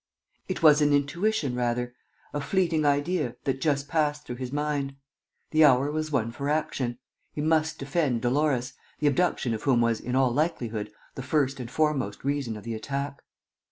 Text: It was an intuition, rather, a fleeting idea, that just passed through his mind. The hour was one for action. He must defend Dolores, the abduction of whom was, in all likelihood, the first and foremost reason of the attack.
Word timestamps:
It 0.47 0.63
was 0.63 0.81
an 0.81 0.93
intuition, 0.93 1.53
rather, 1.53 1.93
a 2.33 2.41
fleeting 2.41 2.85
idea, 2.87 3.35
that 3.43 3.61
just 3.61 3.87
passed 3.87 4.25
through 4.25 4.37
his 4.37 4.51
mind. 4.51 4.95
The 5.51 5.63
hour 5.63 5.91
was 5.91 6.11
one 6.11 6.31
for 6.31 6.49
action. 6.49 6.97
He 7.33 7.39
must 7.41 7.77
defend 7.77 8.23
Dolores, 8.23 8.73
the 8.97 9.05
abduction 9.05 9.53
of 9.53 9.61
whom 9.61 9.79
was, 9.79 9.99
in 9.99 10.15
all 10.15 10.33
likelihood, 10.33 10.91
the 11.13 11.21
first 11.21 11.59
and 11.59 11.69
foremost 11.69 12.23
reason 12.23 12.57
of 12.57 12.63
the 12.63 12.73
attack. 12.73 13.21